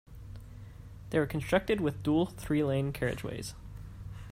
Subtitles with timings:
[1.11, 3.53] They were constructed with dual three-lane carriageways.